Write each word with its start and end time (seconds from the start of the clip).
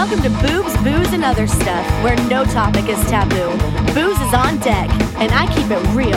Welcome 0.00 0.22
to 0.22 0.30
Boobs, 0.30 0.74
Booze, 0.82 1.12
and 1.12 1.22
Other 1.22 1.46
Stuff, 1.46 1.86
where 2.02 2.16
no 2.30 2.42
topic 2.46 2.88
is 2.88 2.98
taboo. 3.04 3.50
Booze 3.92 4.18
is 4.18 4.32
on 4.32 4.58
deck, 4.60 4.88
and 5.20 5.30
I 5.30 5.46
keep 5.54 5.70
it 5.70 5.78
real, 5.94 6.16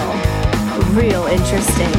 real 0.93 1.25
interesting. 1.25 1.91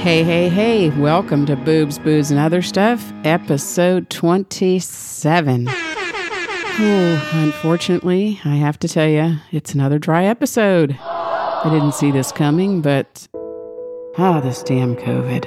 Hey, 0.00 0.22
hey, 0.22 0.48
hey, 0.48 0.90
welcome 0.90 1.46
to 1.46 1.56
Boobs, 1.56 1.98
Booze, 1.98 2.30
and 2.30 2.38
Other 2.38 2.62
Stuff, 2.62 3.12
episode 3.24 4.08
27. 4.08 5.66
Oh, 5.68 7.30
unfortunately, 7.32 8.40
I 8.44 8.54
have 8.54 8.78
to 8.78 8.88
tell 8.88 9.08
you, 9.08 9.38
it's 9.50 9.74
another 9.74 9.98
dry 9.98 10.26
episode. 10.26 10.96
I 11.02 11.68
didn't 11.72 11.94
see 11.94 12.12
this 12.12 12.30
coming, 12.30 12.82
but. 12.82 13.26
Ah, 14.18 14.40
this 14.40 14.64
damn 14.64 14.96
COVID. 14.96 15.44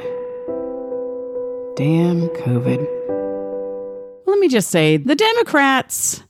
Damn 1.75 2.29
COVID. 2.29 2.87
Let 4.25 4.39
me 4.39 4.47
just 4.47 4.69
say 4.69 4.95
the 4.95 5.15
Democrats, 5.15 6.23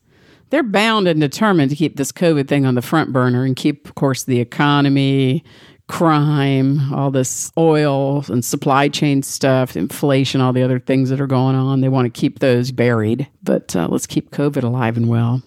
they're 0.50 0.64
bound 0.64 1.08
and 1.08 1.22
determined 1.22 1.70
to 1.70 1.76
keep 1.76 1.96
this 1.96 2.12
COVID 2.12 2.48
thing 2.48 2.66
on 2.66 2.74
the 2.74 2.82
front 2.82 3.14
burner 3.14 3.46
and 3.46 3.56
keep, 3.56 3.88
of 3.88 3.94
course, 3.94 4.24
the 4.24 4.40
economy, 4.40 5.44
crime, 5.88 6.92
all 6.92 7.12
this 7.12 7.52
oil 7.56 8.26
and 8.30 8.44
supply 8.44 8.90
chain 8.90 9.22
stuff, 9.22 9.78
inflation, 9.78 10.42
all 10.42 10.54
the 10.54 10.64
other 10.64 10.80
things 10.80 11.12
that 11.12 11.22
are 11.22 11.28
going 11.28 11.56
on. 11.56 11.82
They 11.82 11.90
want 11.90 12.12
to 12.12 12.20
keep 12.20 12.40
those 12.40 12.72
buried, 12.72 13.28
but 13.44 13.76
uh, 13.76 13.88
let's 13.92 14.08
keep 14.08 14.32
COVID 14.32 14.64
alive 14.64 14.98
and 14.98 15.08
well. 15.08 15.44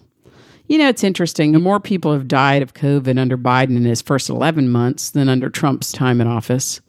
You 0.67 0.77
know, 0.77 0.89
it's 0.89 1.03
interesting. 1.03 1.53
More 1.53 1.79
people 1.79 2.11
have 2.11 2.27
died 2.27 2.61
of 2.61 2.73
COVID 2.73 3.17
under 3.17 3.37
Biden 3.37 3.77
in 3.77 3.85
his 3.85 4.01
first 4.01 4.29
11 4.29 4.69
months 4.69 5.09
than 5.11 5.29
under 5.29 5.49
Trump's 5.49 5.93
time 5.93 6.19
in 6.19 6.27
office. 6.27 6.81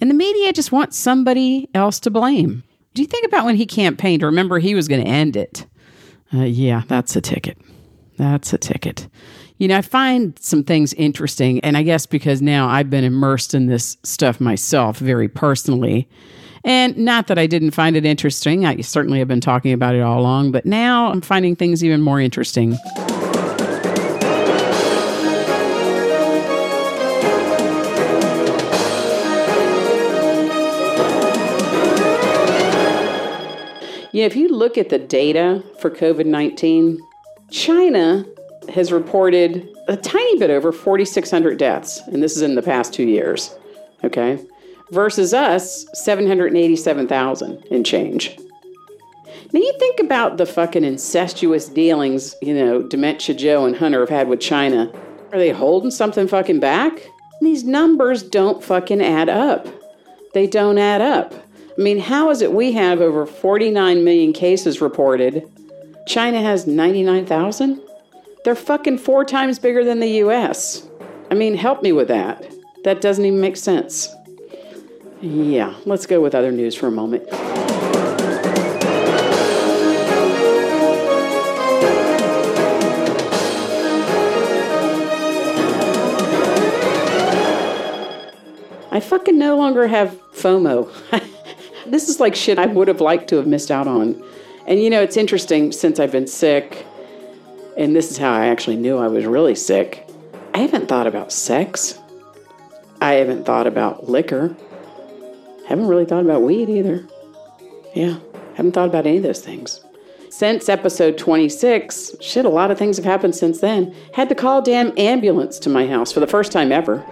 And 0.00 0.10
the 0.10 0.14
media 0.14 0.52
just 0.52 0.72
wants 0.72 0.98
somebody 0.98 1.68
else 1.74 2.00
to 2.00 2.10
blame. 2.10 2.62
Do 2.94 3.02
you 3.02 3.08
think 3.08 3.26
about 3.26 3.44
when 3.44 3.56
he 3.56 3.66
campaigned? 3.66 4.22
Remember, 4.22 4.58
he 4.58 4.74
was 4.74 4.88
going 4.88 5.04
to 5.04 5.10
end 5.10 5.36
it. 5.36 5.66
Uh, 6.32 6.42
yeah, 6.42 6.82
that's 6.86 7.16
a 7.16 7.20
ticket. 7.20 7.58
That's 8.16 8.52
a 8.52 8.58
ticket. 8.58 9.08
You 9.58 9.68
know, 9.68 9.78
I 9.78 9.82
find 9.82 10.36
some 10.40 10.64
things 10.64 10.92
interesting, 10.94 11.60
and 11.60 11.76
I 11.76 11.82
guess 11.82 12.06
because 12.06 12.42
now 12.42 12.68
I've 12.68 12.90
been 12.90 13.04
immersed 13.04 13.54
in 13.54 13.66
this 13.66 13.96
stuff 14.02 14.40
myself 14.40 14.98
very 14.98 15.28
personally. 15.28 16.08
And 16.64 16.96
not 16.96 17.26
that 17.26 17.38
I 17.38 17.46
didn't 17.46 17.72
find 17.72 17.94
it 17.96 18.04
interesting, 18.04 18.64
I 18.64 18.80
certainly 18.80 19.18
have 19.18 19.28
been 19.28 19.40
talking 19.40 19.72
about 19.72 19.94
it 19.94 20.00
all 20.00 20.20
along, 20.20 20.52
but 20.52 20.64
now 20.64 21.10
I'm 21.10 21.20
finding 21.20 21.54
things 21.54 21.84
even 21.84 22.00
more 22.00 22.20
interesting. 22.20 22.76
Yeah, 34.14 34.26
if 34.26 34.36
you 34.36 34.46
look 34.46 34.78
at 34.78 34.90
the 34.90 34.98
data 35.00 35.60
for 35.80 35.90
COVID 35.90 36.24
19, 36.24 37.00
China 37.50 38.24
has 38.72 38.92
reported 38.92 39.68
a 39.88 39.96
tiny 39.96 40.38
bit 40.38 40.50
over 40.50 40.70
4,600 40.70 41.58
deaths, 41.58 42.00
and 42.06 42.22
this 42.22 42.36
is 42.36 42.42
in 42.42 42.54
the 42.54 42.62
past 42.62 42.94
two 42.94 43.08
years, 43.08 43.56
okay? 44.04 44.38
Versus 44.92 45.34
us, 45.34 45.84
787,000 45.94 47.64
and 47.72 47.84
change. 47.84 48.38
Now 49.52 49.58
you 49.58 49.74
think 49.80 49.98
about 49.98 50.36
the 50.36 50.46
fucking 50.46 50.84
incestuous 50.84 51.68
dealings, 51.68 52.36
you 52.40 52.54
know, 52.54 52.84
Dementia 52.84 53.34
Joe 53.34 53.66
and 53.66 53.74
Hunter 53.74 53.98
have 53.98 54.10
had 54.10 54.28
with 54.28 54.38
China. 54.38 54.92
Are 55.32 55.38
they 55.40 55.50
holding 55.50 55.90
something 55.90 56.28
fucking 56.28 56.60
back? 56.60 57.04
These 57.40 57.64
numbers 57.64 58.22
don't 58.22 58.62
fucking 58.62 59.02
add 59.02 59.28
up. 59.28 59.66
They 60.34 60.46
don't 60.46 60.78
add 60.78 61.00
up. 61.00 61.43
I 61.76 61.82
mean, 61.82 61.98
how 61.98 62.30
is 62.30 62.40
it 62.40 62.52
we 62.52 62.70
have 62.72 63.00
over 63.00 63.26
49 63.26 64.04
million 64.04 64.32
cases 64.32 64.80
reported? 64.80 65.50
China 66.06 66.40
has 66.40 66.68
99,000? 66.68 67.80
They're 68.44 68.54
fucking 68.54 68.98
four 68.98 69.24
times 69.24 69.58
bigger 69.58 69.82
than 69.84 69.98
the 69.98 70.18
US. 70.22 70.86
I 71.32 71.34
mean, 71.34 71.56
help 71.56 71.82
me 71.82 71.90
with 71.90 72.06
that. 72.08 72.48
That 72.84 73.00
doesn't 73.00 73.24
even 73.24 73.40
make 73.40 73.56
sense. 73.56 74.14
Yeah, 75.20 75.74
let's 75.84 76.06
go 76.06 76.20
with 76.20 76.34
other 76.34 76.52
news 76.52 76.76
for 76.76 76.86
a 76.86 76.92
moment. 76.92 77.26
I 88.92 89.00
fucking 89.00 89.36
no 89.36 89.56
longer 89.56 89.88
have 89.88 90.16
FOMO. 90.34 91.30
this 91.86 92.08
is 92.08 92.20
like 92.20 92.34
shit 92.34 92.58
I 92.58 92.66
would 92.66 92.88
have 92.88 93.00
liked 93.00 93.28
to 93.28 93.36
have 93.36 93.46
missed 93.46 93.70
out 93.70 93.86
on. 93.86 94.22
And 94.66 94.80
you 94.82 94.90
know, 94.90 95.02
it's 95.02 95.16
interesting 95.16 95.72
since 95.72 96.00
I've 96.00 96.12
been 96.12 96.26
sick, 96.26 96.86
and 97.76 97.94
this 97.94 98.10
is 98.10 98.16
how 98.16 98.32
I 98.32 98.46
actually 98.46 98.76
knew 98.76 98.96
I 98.98 99.08
was 99.08 99.26
really 99.26 99.54
sick. 99.54 100.08
I 100.54 100.58
haven't 100.58 100.88
thought 100.88 101.06
about 101.06 101.32
sex. 101.32 101.98
I 103.00 103.14
haven't 103.14 103.44
thought 103.44 103.66
about 103.66 104.08
liquor. 104.08 104.56
Haven't 105.66 105.88
really 105.88 106.04
thought 106.04 106.24
about 106.24 106.42
weed 106.42 106.68
either. 106.68 107.06
Yeah, 107.94 108.18
haven't 108.54 108.72
thought 108.72 108.88
about 108.88 109.06
any 109.06 109.18
of 109.18 109.22
those 109.22 109.40
things. 109.40 109.84
Since 110.30 110.68
episode 110.68 111.16
26, 111.16 112.16
shit, 112.20 112.44
a 112.44 112.48
lot 112.48 112.70
of 112.70 112.78
things 112.78 112.96
have 112.96 113.04
happened 113.04 113.36
since 113.36 113.60
then. 113.60 113.94
Had 114.14 114.28
to 114.30 114.34
call 114.34 114.62
damn 114.62 114.92
ambulance 114.98 115.60
to 115.60 115.68
my 115.68 115.86
house 115.86 116.10
for 116.10 116.20
the 116.20 116.26
first 116.26 116.50
time 116.50 116.72
ever. 116.72 117.04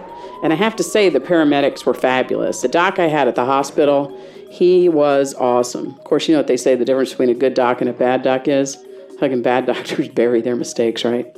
And 0.43 0.51
I 0.51 0.57
have 0.57 0.75
to 0.75 0.83
say, 0.83 1.07
the 1.07 1.21
paramedics 1.21 1.85
were 1.85 1.93
fabulous. 1.93 2.61
The 2.61 2.67
doc 2.67 2.99
I 2.99 3.07
had 3.07 3.29
at 3.29 3.35
the 3.35 3.45
hospital, 3.45 4.19
he 4.53 4.87
was 4.87 5.33
awesome. 5.33 5.95
Of 5.95 6.03
course, 6.03 6.27
you 6.27 6.35
know 6.35 6.39
what 6.39 6.45
they 6.45 6.57
say 6.57 6.75
the 6.75 6.85
difference 6.85 7.09
between 7.09 7.29
a 7.29 7.33
good 7.33 7.55
doc 7.55 7.81
and 7.81 7.89
a 7.89 7.93
bad 7.93 8.21
doc 8.21 8.47
is? 8.47 8.77
Fucking 9.19 9.41
bad 9.41 9.65
doctors 9.73 10.09
bury 10.09 10.41
their 10.41 10.55
mistakes, 10.55 11.03
right? 11.03 11.35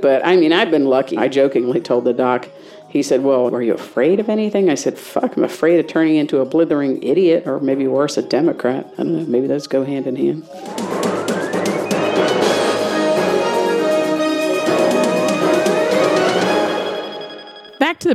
But 0.00 0.24
I 0.24 0.36
mean, 0.36 0.52
I've 0.52 0.70
been 0.70 0.84
lucky. 0.84 1.18
I 1.18 1.26
jokingly 1.26 1.80
told 1.80 2.04
the 2.04 2.12
doc, 2.12 2.48
he 2.88 3.02
said, 3.02 3.24
Well, 3.24 3.50
were 3.50 3.62
you 3.62 3.74
afraid 3.74 4.20
of 4.20 4.28
anything? 4.28 4.70
I 4.70 4.76
said, 4.76 4.96
Fuck, 4.96 5.36
I'm 5.36 5.42
afraid 5.42 5.80
of 5.80 5.88
turning 5.88 6.14
into 6.14 6.38
a 6.38 6.44
blithering 6.44 7.02
idiot 7.02 7.48
or 7.48 7.58
maybe 7.58 7.88
worse, 7.88 8.16
a 8.16 8.22
Democrat. 8.22 8.86
I 8.92 9.02
don't 9.02 9.18
know, 9.18 9.26
maybe 9.26 9.48
those 9.48 9.66
go 9.66 9.84
hand 9.84 10.06
in 10.06 10.14
hand. 10.14 10.91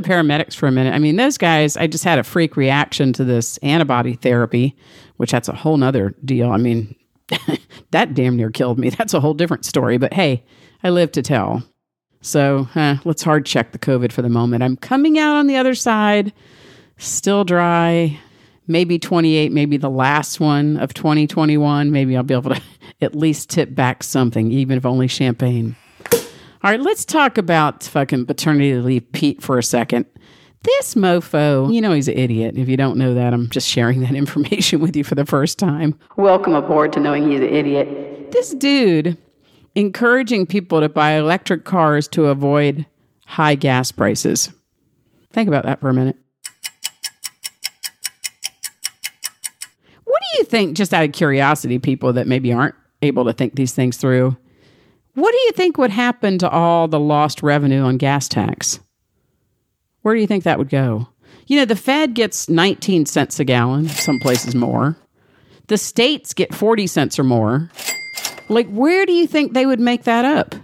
The 0.00 0.08
paramedics 0.08 0.54
for 0.54 0.66
a 0.66 0.72
minute. 0.72 0.94
I 0.94 0.98
mean, 0.98 1.16
those 1.16 1.38
guys, 1.38 1.76
I 1.76 1.86
just 1.86 2.04
had 2.04 2.18
a 2.18 2.24
freak 2.24 2.56
reaction 2.56 3.12
to 3.14 3.24
this 3.24 3.58
antibody 3.58 4.14
therapy, 4.14 4.76
which 5.16 5.32
that's 5.32 5.48
a 5.48 5.54
whole 5.54 5.76
nother 5.76 6.14
deal. 6.24 6.50
I 6.50 6.56
mean, 6.56 6.94
that 7.90 8.14
damn 8.14 8.36
near 8.36 8.50
killed 8.50 8.78
me. 8.78 8.90
That's 8.90 9.14
a 9.14 9.20
whole 9.20 9.34
different 9.34 9.64
story. 9.64 9.98
But 9.98 10.14
hey, 10.14 10.44
I 10.82 10.90
live 10.90 11.12
to 11.12 11.22
tell. 11.22 11.62
So 12.20 12.68
let's 13.04 13.22
hard 13.22 13.46
check 13.46 13.72
the 13.72 13.78
COVID 13.78 14.12
for 14.12 14.22
the 14.22 14.28
moment. 14.28 14.62
I'm 14.62 14.76
coming 14.76 15.18
out 15.18 15.36
on 15.36 15.46
the 15.46 15.56
other 15.56 15.74
side, 15.74 16.32
still 16.96 17.44
dry. 17.44 18.18
Maybe 18.66 18.98
28, 18.98 19.50
maybe 19.50 19.78
the 19.78 19.88
last 19.88 20.40
one 20.40 20.76
of 20.76 20.92
2021. 20.92 21.90
Maybe 21.90 22.16
I'll 22.16 22.22
be 22.22 22.34
able 22.34 22.54
to 22.54 22.62
at 23.00 23.14
least 23.14 23.48
tip 23.48 23.74
back 23.74 24.02
something, 24.02 24.52
even 24.52 24.76
if 24.76 24.84
only 24.84 25.08
champagne. 25.08 25.76
All 26.60 26.72
right, 26.72 26.80
let's 26.80 27.04
talk 27.04 27.38
about 27.38 27.84
fucking 27.84 28.26
paternity 28.26 28.74
leave 28.74 29.12
Pete 29.12 29.40
for 29.40 29.58
a 29.58 29.62
second. 29.62 30.06
This 30.62 30.96
mofo, 30.96 31.72
you 31.72 31.80
know 31.80 31.92
he's 31.92 32.08
an 32.08 32.18
idiot. 32.18 32.58
If 32.58 32.68
you 32.68 32.76
don't 32.76 32.98
know 32.98 33.14
that, 33.14 33.32
I'm 33.32 33.48
just 33.48 33.68
sharing 33.68 34.00
that 34.00 34.14
information 34.16 34.80
with 34.80 34.96
you 34.96 35.04
for 35.04 35.14
the 35.14 35.24
first 35.24 35.56
time. 35.56 35.96
Welcome 36.16 36.54
aboard 36.54 36.92
to 36.94 37.00
knowing 37.00 37.30
he's 37.30 37.38
an 37.38 37.48
idiot. 37.54 38.32
This 38.32 38.54
dude 38.54 39.16
encouraging 39.76 40.46
people 40.46 40.80
to 40.80 40.88
buy 40.88 41.12
electric 41.12 41.64
cars 41.64 42.08
to 42.08 42.26
avoid 42.26 42.86
high 43.26 43.54
gas 43.54 43.92
prices. 43.92 44.50
Think 45.32 45.46
about 45.46 45.64
that 45.64 45.78
for 45.78 45.90
a 45.90 45.94
minute. 45.94 46.16
What 50.02 50.22
do 50.32 50.38
you 50.38 50.44
think, 50.44 50.76
just 50.76 50.92
out 50.92 51.04
of 51.04 51.12
curiosity, 51.12 51.78
people 51.78 52.14
that 52.14 52.26
maybe 52.26 52.52
aren't 52.52 52.74
able 53.00 53.26
to 53.26 53.32
think 53.32 53.54
these 53.54 53.74
things 53.74 53.96
through? 53.96 54.36
What 55.18 55.32
do 55.32 55.38
you 55.38 55.52
think 55.52 55.78
would 55.78 55.90
happen 55.90 56.38
to 56.38 56.48
all 56.48 56.86
the 56.86 57.00
lost 57.00 57.42
revenue 57.42 57.80
on 57.82 57.96
gas 57.96 58.28
tax? 58.28 58.78
Where 60.02 60.14
do 60.14 60.20
you 60.20 60.28
think 60.28 60.44
that 60.44 60.58
would 60.58 60.68
go? 60.68 61.08
You 61.48 61.58
know, 61.58 61.64
the 61.64 61.74
Fed 61.74 62.14
gets 62.14 62.48
19 62.48 63.04
cents 63.06 63.40
a 63.40 63.44
gallon, 63.44 63.88
some 63.88 64.20
places 64.20 64.54
more. 64.54 64.96
The 65.66 65.76
states 65.76 66.34
get 66.34 66.54
40 66.54 66.86
cents 66.86 67.18
or 67.18 67.24
more. 67.24 67.68
Like, 68.48 68.68
where 68.70 69.04
do 69.06 69.12
you 69.12 69.26
think 69.26 69.52
they 69.54 69.66
would 69.66 69.80
make 69.80 70.04
that 70.04 70.24
up? 70.24 70.54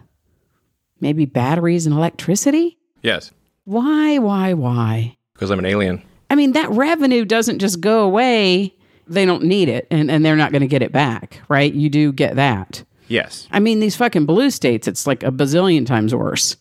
Maybe 1.01 1.25
batteries 1.25 1.85
and 1.87 1.95
electricity? 1.95 2.79
Yes, 3.03 3.33
Why, 3.65 4.19
why, 4.19 4.53
why? 4.55 5.17
because 5.35 5.51
I'm 5.51 5.59
an 5.59 5.67
alien. 5.67 6.01
I 6.31 6.37
mean, 6.37 6.53
that 6.53 6.71
revenue 6.71 7.25
doesn't 7.25 7.59
just 7.59 7.81
go 7.81 8.05
away. 8.05 8.73
They 9.09 9.27
don't 9.27 9.43
need 9.43 9.69
it 9.69 9.89
and, 9.91 10.11
and 10.13 10.25
they're 10.25 10.37
not 10.37 10.53
going 10.53 10.63
to 10.63 10.69
get 10.69 10.81
it 10.83 10.93
back, 10.93 11.41
right? 11.49 11.73
You 11.75 11.91
do 11.91 12.13
get 12.13 12.37
that. 12.37 12.85
Yes. 13.15 13.47
I 13.53 13.61
mean, 13.61 13.79
these 13.79 13.95
fucking 13.95 14.27
blue 14.27 14.51
states, 14.51 14.89
it's 14.89 15.07
like 15.07 15.23
a 15.23 15.31
bazillion 15.31 15.87
times 15.87 16.13
worse. 16.13 16.57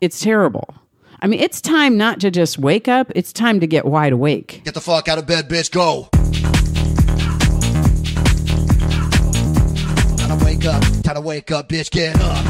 It's 0.00 0.20
terrible. 0.20 0.72
I 1.18 1.26
mean, 1.26 1.40
it's 1.40 1.60
time 1.60 1.96
not 1.96 2.20
to 2.20 2.30
just 2.30 2.56
wake 2.56 2.86
up, 2.86 3.10
it's 3.16 3.32
time 3.32 3.58
to 3.58 3.66
get 3.66 3.84
wide 3.84 4.12
awake. 4.12 4.62
Get 4.64 4.74
the 4.74 4.80
fuck 4.80 5.08
out 5.08 5.18
of 5.18 5.26
bed, 5.26 5.48
bitch. 5.48 5.72
Go. 5.72 6.08
Time 10.18 10.38
to 10.38 10.44
wake 10.44 10.64
up. 10.64 10.82
Time 11.02 11.16
to 11.16 11.20
wake 11.20 11.50
up, 11.50 11.68
bitch. 11.68 11.90
Get 11.90 12.14
up. 12.20 12.46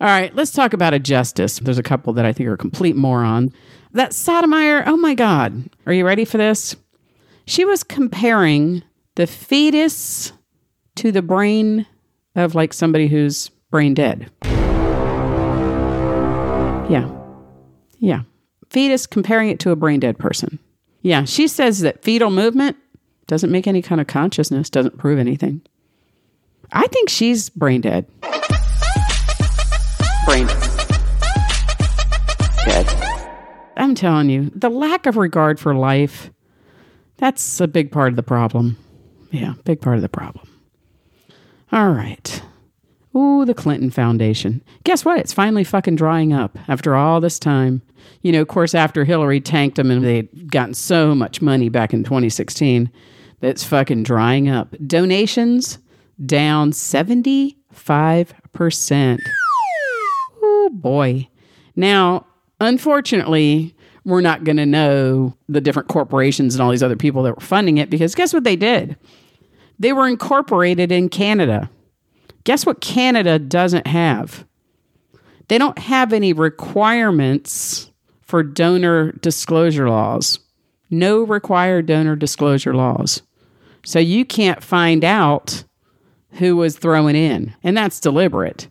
All 0.00 0.08
right, 0.08 0.34
let's 0.34 0.52
talk 0.52 0.72
about 0.72 0.94
a 0.94 0.98
justice. 0.98 1.58
There's 1.58 1.76
a 1.76 1.82
couple 1.82 2.14
that 2.14 2.24
I 2.24 2.32
think 2.32 2.48
are 2.48 2.56
complete 2.56 2.96
moron. 2.96 3.52
That 3.92 4.14
Sotomayor, 4.14 4.84
oh 4.86 4.96
my 4.96 5.12
God. 5.12 5.68
Are 5.84 5.92
you 5.92 6.06
ready 6.06 6.24
for 6.24 6.38
this? 6.38 6.76
She 7.44 7.66
was 7.66 7.84
comparing 7.84 8.82
the 9.16 9.26
fetus 9.26 10.32
to 10.98 11.12
the 11.12 11.22
brain 11.22 11.86
of 12.34 12.56
like 12.56 12.72
somebody 12.72 13.06
who's 13.06 13.50
brain 13.70 13.94
dead. 13.94 14.30
Yeah. 16.90 17.08
Yeah. 17.98 18.22
Fetus 18.70 19.06
comparing 19.06 19.48
it 19.48 19.60
to 19.60 19.70
a 19.70 19.76
brain 19.76 20.00
dead 20.00 20.18
person. 20.18 20.58
Yeah. 21.02 21.24
She 21.24 21.46
says 21.46 21.80
that 21.80 22.02
fetal 22.02 22.30
movement 22.30 22.76
doesn't 23.28 23.52
make 23.52 23.68
any 23.68 23.80
kind 23.80 24.00
of 24.00 24.08
consciousness, 24.08 24.68
doesn't 24.70 24.98
prove 24.98 25.20
anything. 25.20 25.62
I 26.72 26.88
think 26.88 27.08
she's 27.10 27.48
brain 27.48 27.80
dead. 27.80 28.06
Brain 30.26 30.48
dead. 32.64 32.86
I'm 33.76 33.94
telling 33.94 34.30
you, 34.30 34.50
the 34.52 34.68
lack 34.68 35.06
of 35.06 35.16
regard 35.16 35.60
for 35.60 35.74
life, 35.74 36.32
that's 37.18 37.60
a 37.60 37.68
big 37.68 37.92
part 37.92 38.08
of 38.08 38.16
the 38.16 38.24
problem. 38.24 38.76
Yeah, 39.30 39.54
big 39.64 39.80
part 39.80 39.94
of 39.94 40.02
the 40.02 40.08
problem. 40.08 40.48
All 41.70 41.90
right. 41.90 42.42
Ooh, 43.16 43.44
the 43.44 43.54
Clinton 43.54 43.90
Foundation. 43.90 44.62
Guess 44.84 45.04
what? 45.04 45.18
It's 45.18 45.32
finally 45.32 45.64
fucking 45.64 45.96
drying 45.96 46.32
up 46.32 46.58
after 46.68 46.94
all 46.94 47.20
this 47.20 47.38
time. 47.38 47.82
You 48.22 48.32
know, 48.32 48.42
of 48.42 48.48
course, 48.48 48.74
after 48.74 49.04
Hillary 49.04 49.40
tanked 49.40 49.76
them 49.76 49.90
and 49.90 50.04
they'd 50.04 50.50
gotten 50.50 50.74
so 50.74 51.14
much 51.14 51.42
money 51.42 51.68
back 51.68 51.92
in 51.92 52.04
2016, 52.04 52.90
that's 53.40 53.64
fucking 53.64 54.02
drying 54.02 54.48
up. 54.48 54.74
Donations 54.86 55.78
down 56.24 56.72
75%. 56.72 59.18
Oh 60.42 60.70
boy. 60.72 61.28
Now, 61.76 62.26
unfortunately, 62.60 63.74
we're 64.04 64.20
not 64.20 64.44
going 64.44 64.56
to 64.56 64.66
know 64.66 65.36
the 65.48 65.60
different 65.60 65.88
corporations 65.88 66.54
and 66.54 66.62
all 66.62 66.70
these 66.70 66.82
other 66.82 66.96
people 66.96 67.22
that 67.24 67.34
were 67.34 67.40
funding 67.40 67.78
it 67.78 67.90
because 67.90 68.14
guess 68.14 68.32
what 68.32 68.44
they 68.44 68.56
did? 68.56 68.96
They 69.78 69.92
were 69.92 70.08
incorporated 70.08 70.90
in 70.90 71.08
Canada. 71.08 71.70
Guess 72.44 72.66
what 72.66 72.80
Canada 72.80 73.38
doesn't 73.38 73.86
have? 73.86 74.44
They 75.48 75.58
don't 75.58 75.78
have 75.78 76.12
any 76.12 76.32
requirements 76.32 77.90
for 78.22 78.42
donor 78.42 79.12
disclosure 79.12 79.88
laws. 79.88 80.38
No 80.90 81.22
required 81.22 81.86
donor 81.86 82.16
disclosure 82.16 82.74
laws. 82.74 83.22
So 83.84 83.98
you 83.98 84.24
can't 84.24 84.62
find 84.62 85.04
out 85.04 85.64
who 86.32 86.56
was 86.56 86.76
throwing 86.76 87.16
in, 87.16 87.54
and 87.62 87.76
that's 87.76 88.00
deliberate. 88.00 88.68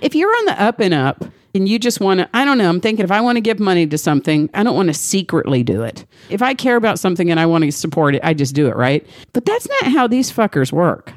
If 0.00 0.14
you're 0.14 0.30
on 0.30 0.44
the 0.46 0.60
up 0.60 0.80
and 0.80 0.92
up 0.92 1.24
and 1.56 1.68
you 1.68 1.78
just 1.78 2.00
want 2.00 2.20
to, 2.20 2.28
I 2.32 2.44
don't 2.44 2.58
know, 2.58 2.68
I'm 2.68 2.80
thinking 2.80 3.04
if 3.04 3.10
I 3.10 3.20
want 3.20 3.36
to 3.36 3.40
give 3.40 3.58
money 3.58 3.86
to 3.86 3.98
something, 3.98 4.48
I 4.54 4.62
don't 4.62 4.76
want 4.76 4.88
to 4.88 4.94
secretly 4.94 5.62
do 5.62 5.82
it. 5.82 6.06
If 6.30 6.42
I 6.42 6.54
care 6.54 6.76
about 6.76 6.98
something 6.98 7.30
and 7.30 7.40
I 7.40 7.46
want 7.46 7.64
to 7.64 7.72
support 7.72 8.14
it, 8.14 8.20
I 8.22 8.34
just 8.34 8.54
do 8.54 8.68
it, 8.68 8.76
right? 8.76 9.06
But 9.32 9.44
that's 9.44 9.68
not 9.68 9.92
how 9.92 10.06
these 10.06 10.30
fuckers 10.30 10.70
work. 10.70 11.12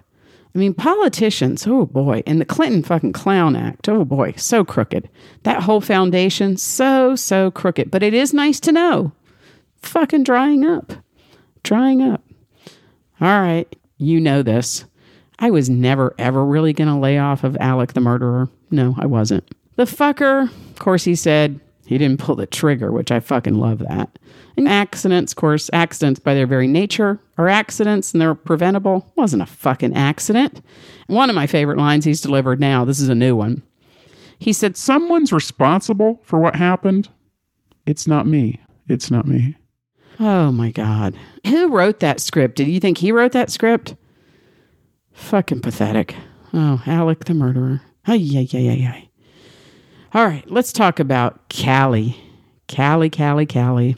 I 0.56 0.57
mean, 0.57 0.74
politicians, 0.74 1.68
oh 1.68 1.86
boy, 1.86 2.24
and 2.25 2.41
the 2.41 2.45
Clinton 2.45 2.81
fucking 2.81 3.13
Clown 3.13 3.56
Act, 3.56 3.88
oh 3.88 4.03
boy, 4.03 4.33
so 4.36 4.65
crooked. 4.65 5.07
That 5.44 5.62
whole 5.62 5.81
foundation, 5.81 6.57
so, 6.57 7.15
so 7.15 7.51
crooked. 7.51 7.91
But 7.91 8.01
it 8.01 8.15
is 8.15 8.33
nice 8.33 8.59
to 8.62 8.71
know. 8.71 9.12
Fucking 9.83 10.24
drying 10.24 10.65
up. 10.65 10.94
Drying 11.62 12.01
up. 12.01 12.24
All 13.21 13.41
right, 13.41 13.74
you 13.97 14.19
know 14.19 14.41
this. 14.41 14.86
I 15.38 15.51
was 15.51 15.69
never, 15.69 16.15
ever 16.18 16.44
really 16.44 16.74
going 16.74 16.89
to 16.89 16.95
lay 16.95 17.18
off 17.18 17.44
of 17.44 17.56
Alec 17.57 17.94
the 17.94 18.01
murderer. 18.01 18.50
No, 18.71 18.95
I 18.97 19.06
wasn't. 19.06 19.47
The 19.79 19.85
fucker, 19.85 20.51
of 20.51 20.79
course, 20.79 21.05
he 21.05 21.15
said 21.15 21.61
he 21.85 21.97
didn't 21.97 22.19
pull 22.19 22.35
the 22.35 22.45
trigger, 22.45 22.91
which 22.91 23.13
I 23.13 23.21
fucking 23.21 23.53
love 23.53 23.79
that. 23.79 24.19
And 24.57 24.67
accidents, 24.67 25.31
of 25.31 25.37
course, 25.37 25.69
accidents 25.71 26.19
by 26.19 26.33
their 26.33 26.45
very 26.45 26.67
nature 26.67 27.21
are 27.37 27.47
accidents 27.47 28.11
and 28.11 28.19
they're 28.19 28.35
preventable. 28.35 29.09
Wasn't 29.15 29.41
a 29.41 29.45
fucking 29.45 29.95
accident. 29.95 30.61
One 31.07 31.29
of 31.29 31.35
my 31.37 31.47
favorite 31.47 31.77
lines 31.77 32.03
he's 32.03 32.19
delivered 32.19 32.59
now, 32.59 32.83
this 32.83 32.99
is 32.99 33.07
a 33.07 33.15
new 33.15 33.37
one. 33.37 33.63
He 34.37 34.51
said, 34.51 34.75
Someone's 34.75 35.31
responsible 35.31 36.19
for 36.25 36.39
what 36.39 36.57
happened. 36.57 37.07
It's 37.85 38.05
not 38.05 38.27
me. 38.27 38.59
It's 38.89 39.09
not 39.09 39.27
me. 39.27 39.55
Oh 40.19 40.51
my 40.51 40.71
God. 40.71 41.15
Who 41.47 41.69
wrote 41.69 42.01
that 42.01 42.19
script? 42.19 42.57
Did 42.57 42.67
you 42.67 42.81
think 42.81 42.97
he 42.97 43.13
wrote 43.13 43.31
that 43.31 43.49
script? 43.49 43.95
Fucking 45.13 45.61
pathetic. 45.61 46.15
Oh, 46.53 46.83
Alec 46.85 47.23
the 47.23 47.33
murderer. 47.33 47.79
Ay, 48.05 48.29
ay, 48.35 48.49
ay, 48.53 48.67
ay, 48.67 48.85
ay. 48.85 49.08
All 50.11 50.25
right, 50.25 50.50
let's 50.50 50.73
talk 50.73 51.00
about 51.00 51.50
Cali. 51.50 52.17
Cali, 52.67 53.11
Cali, 53.11 53.45
Cali. 53.45 53.95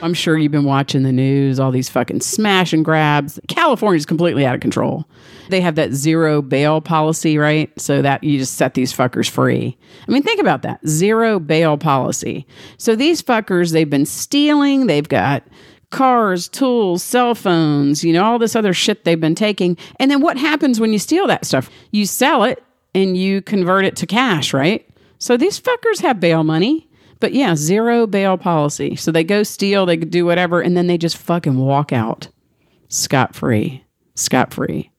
I'm 0.00 0.14
sure 0.14 0.38
you've 0.38 0.50
been 0.50 0.64
watching 0.64 1.02
the 1.02 1.12
news, 1.12 1.60
all 1.60 1.70
these 1.70 1.90
fucking 1.90 2.22
smash 2.22 2.72
and 2.72 2.82
grabs. 2.82 3.38
California's 3.48 4.06
completely 4.06 4.46
out 4.46 4.54
of 4.54 4.62
control. 4.62 5.04
They 5.50 5.60
have 5.60 5.74
that 5.74 5.92
zero 5.92 6.40
bail 6.40 6.80
policy, 6.80 7.36
right? 7.36 7.70
So 7.78 8.00
that 8.00 8.24
you 8.24 8.38
just 8.38 8.54
set 8.54 8.72
these 8.72 8.94
fuckers 8.94 9.28
free. 9.28 9.76
I 10.08 10.10
mean, 10.10 10.22
think 10.22 10.40
about 10.40 10.62
that 10.62 10.80
zero 10.88 11.38
bail 11.38 11.76
policy. 11.76 12.46
So 12.78 12.96
these 12.96 13.22
fuckers, 13.22 13.72
they've 13.72 13.88
been 13.88 14.06
stealing, 14.06 14.86
they've 14.86 15.08
got 15.08 15.42
cars, 15.90 16.48
tools, 16.48 17.02
cell 17.02 17.34
phones, 17.34 18.02
you 18.02 18.14
know, 18.14 18.24
all 18.24 18.38
this 18.38 18.56
other 18.56 18.72
shit 18.72 19.04
they've 19.04 19.20
been 19.20 19.34
taking. 19.34 19.76
And 20.00 20.10
then 20.10 20.22
what 20.22 20.38
happens 20.38 20.80
when 20.80 20.94
you 20.94 20.98
steal 20.98 21.26
that 21.26 21.44
stuff? 21.44 21.70
You 21.90 22.06
sell 22.06 22.44
it 22.44 22.62
and 22.94 23.16
you 23.16 23.42
convert 23.42 23.84
it 23.84 23.96
to 23.96 24.06
cash, 24.06 24.52
right? 24.52 24.88
So 25.18 25.36
these 25.36 25.60
fuckers 25.60 26.00
have 26.00 26.20
bail 26.20 26.44
money. 26.44 26.88
But 27.20 27.32
yeah, 27.32 27.54
zero 27.54 28.06
bail 28.06 28.36
policy. 28.36 28.96
So 28.96 29.10
they 29.10 29.24
go 29.24 29.44
steal, 29.44 29.86
they 29.86 29.96
do 29.96 30.26
whatever, 30.26 30.60
and 30.60 30.76
then 30.76 30.88
they 30.88 30.98
just 30.98 31.16
fucking 31.16 31.56
walk 31.56 31.92
out 31.92 32.28
scot 32.88 33.34
free. 33.34 33.84
Scot 34.14 34.52
free. 34.52 34.90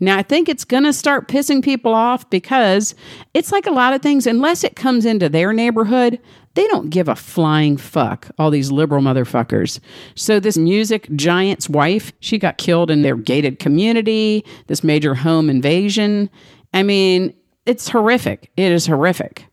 Now, 0.00 0.16
I 0.16 0.22
think 0.22 0.48
it's 0.48 0.64
going 0.64 0.84
to 0.84 0.92
start 0.92 1.28
pissing 1.28 1.62
people 1.62 1.92
off 1.92 2.28
because 2.30 2.94
it's 3.34 3.52
like 3.52 3.66
a 3.66 3.72
lot 3.72 3.92
of 3.92 4.00
things, 4.00 4.26
unless 4.26 4.64
it 4.64 4.76
comes 4.76 5.04
into 5.04 5.28
their 5.28 5.52
neighborhood, 5.52 6.18
they 6.54 6.66
don't 6.68 6.90
give 6.90 7.08
a 7.08 7.16
flying 7.16 7.76
fuck, 7.76 8.30
all 8.38 8.50
these 8.50 8.70
liberal 8.70 9.02
motherfuckers. 9.02 9.80
So, 10.14 10.38
this 10.38 10.56
music 10.56 11.08
giant's 11.16 11.68
wife, 11.68 12.12
she 12.20 12.38
got 12.38 12.58
killed 12.58 12.90
in 12.90 13.02
their 13.02 13.16
gated 13.16 13.58
community, 13.58 14.44
this 14.66 14.84
major 14.84 15.14
home 15.14 15.50
invasion. 15.50 16.30
I 16.72 16.82
mean, 16.82 17.34
it's 17.66 17.88
horrific. 17.88 18.50
It 18.56 18.72
is 18.72 18.86
horrific. 18.86 19.46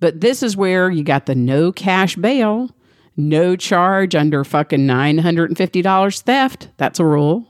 But 0.00 0.20
this 0.20 0.42
is 0.42 0.56
where 0.56 0.90
you 0.90 1.02
got 1.02 1.26
the 1.26 1.34
no 1.34 1.72
cash 1.72 2.16
bail, 2.16 2.70
no 3.16 3.56
charge 3.56 4.14
under 4.14 4.44
fucking 4.44 4.86
$950 4.86 6.22
theft. 6.22 6.68
That's 6.76 7.00
a 7.00 7.04
rule. 7.04 7.46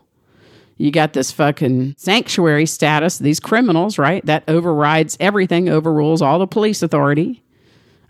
You 0.76 0.90
got 0.90 1.12
this 1.12 1.30
fucking 1.30 1.94
sanctuary 1.99 2.66
status, 2.66 3.18
these 3.18 3.40
criminals, 3.40 3.99
right? 3.99 4.25
That 4.26 4.44
overrides 4.49 5.16
everything, 5.21 5.68
overrules 5.68 6.21
all 6.21 6.38
the 6.38 6.47
police 6.47 6.83
authority. 6.83 7.42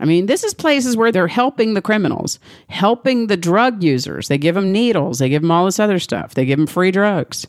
I 0.00 0.06
mean, 0.06 0.26
this 0.26 0.44
is 0.44 0.54
places 0.54 0.96
where 0.96 1.12
they're 1.12 1.28
helping 1.28 1.75
the 1.75 1.82
criminals, 1.82 2.38
helping 2.68 3.26
the 3.26 3.37
drug 3.37 3.82
users. 3.82 4.28
They 4.28 4.38
give 4.38 4.54
them 4.54 4.73
needles, 4.73 5.18
they 5.18 5.28
give 5.28 5.42
them 5.42 5.50
all 5.50 5.66
this 5.66 5.78
other 5.78 5.99
stuff, 5.99 6.34
they 6.34 6.46
give 6.46 6.58
them 6.58 6.66
free 6.66 6.90
drugs. 6.90 7.46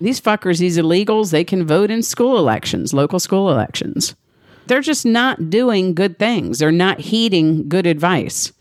These 0.00 0.20
fuckers, 0.20 0.58
these 0.58 0.78
illegals, 0.78 1.30
they 1.30 1.44
can 1.44 1.66
vote 1.66 1.90
in 1.90 2.02
school 2.02 2.38
elections, 2.38 2.92
local 2.92 3.18
school 3.18 3.50
elections. 3.50 4.14
They're 4.66 4.80
just 4.80 5.06
not 5.06 5.48
doing 5.48 5.94
good 5.94 6.18
things. 6.18 6.58
They're 6.58 6.72
not 6.72 7.00
heeding 7.00 7.68
good 7.68 7.86
advice. 7.86 8.52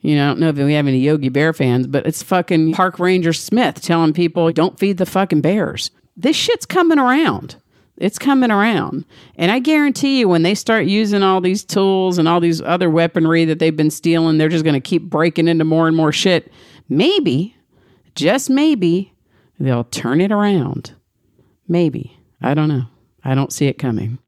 You 0.00 0.16
know, 0.16 0.24
I 0.24 0.28
don't 0.28 0.40
know 0.40 0.48
if 0.48 0.56
we 0.56 0.72
have 0.74 0.88
any 0.88 0.98
Yogi 0.98 1.28
Bear 1.28 1.52
fans, 1.52 1.86
but 1.86 2.06
it's 2.06 2.22
fucking 2.22 2.72
Park 2.72 2.98
Ranger 2.98 3.32
Smith 3.32 3.80
telling 3.80 4.12
people 4.12 4.50
don't 4.50 4.78
feed 4.78 4.96
the 4.96 5.06
fucking 5.06 5.42
bears. 5.42 5.90
This 6.16 6.36
shit's 6.36 6.66
coming 6.66 6.98
around. 6.98 7.56
It's 7.98 8.18
coming 8.18 8.50
around. 8.50 9.04
And 9.36 9.52
I 9.52 9.60
guarantee 9.60 10.18
you, 10.18 10.28
when 10.28 10.42
they 10.42 10.56
start 10.56 10.86
using 10.86 11.22
all 11.22 11.40
these 11.40 11.64
tools 11.64 12.18
and 12.18 12.26
all 12.26 12.40
these 12.40 12.60
other 12.60 12.90
weaponry 12.90 13.44
that 13.44 13.60
they've 13.60 13.76
been 13.76 13.90
stealing, 13.90 14.38
they're 14.38 14.48
just 14.48 14.64
going 14.64 14.74
to 14.74 14.80
keep 14.80 15.04
breaking 15.04 15.46
into 15.46 15.64
more 15.64 15.86
and 15.86 15.96
more 15.96 16.10
shit. 16.10 16.50
Maybe, 16.88 17.54
just 18.16 18.50
maybe, 18.50 19.12
they'll 19.58 19.84
turn 19.84 20.20
it 20.20 20.32
around. 20.32 20.92
Maybe. 21.68 22.18
I 22.40 22.54
don't 22.54 22.68
know. 22.68 22.86
I 23.24 23.34
don't 23.34 23.52
see 23.52 23.66
it 23.66 23.78
coming. 23.78 24.18